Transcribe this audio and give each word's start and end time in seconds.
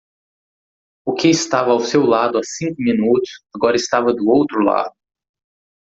O 1.05 1.13
que 1.13 1.27
estava 1.27 1.69
ao 1.69 1.79
seu 1.79 2.03
lado 2.07 2.39
há 2.39 2.43
cinco 2.43 2.81
minutos 2.81 3.29
agora 3.55 3.75
estava 3.75 4.11
do 4.11 4.27
outro 4.29 4.63
lado. 4.63 4.95